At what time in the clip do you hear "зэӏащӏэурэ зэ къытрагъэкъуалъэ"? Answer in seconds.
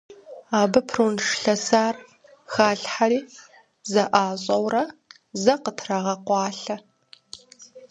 3.91-6.77